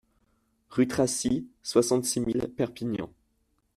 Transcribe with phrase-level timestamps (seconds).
[0.71, 3.11] Rue Tracy, soixante-six mille Perpignan